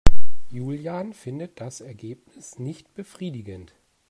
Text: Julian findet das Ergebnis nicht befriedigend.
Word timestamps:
Julian 0.49 1.13
findet 1.13 1.61
das 1.61 1.79
Ergebnis 1.79 2.57
nicht 2.57 2.95
befriedigend. 2.95 3.75